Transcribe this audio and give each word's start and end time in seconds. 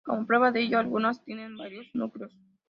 Cómo 0.03 0.25
prueba 0.25 0.51
de 0.51 0.61
ello, 0.63 0.79
algunas 0.79 1.23
tienen 1.23 1.55
varios 1.57 1.85
núcleos. 1.93 2.33